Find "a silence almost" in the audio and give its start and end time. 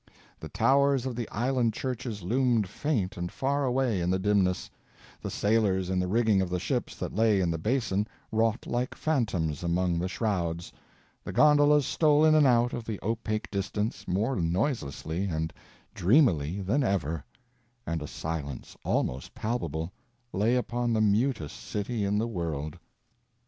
18.01-19.35